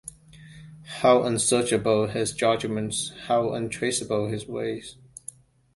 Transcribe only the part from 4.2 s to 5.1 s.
his ways.